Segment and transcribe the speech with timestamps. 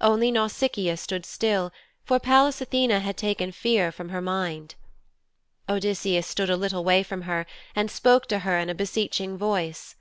[0.00, 1.72] Only Nausicaa stood still,
[2.04, 4.74] for Pallas Athene had taken fear from her mind.
[5.68, 9.94] Odysseus stood a little way from her and spoke to her in a beseeching voice.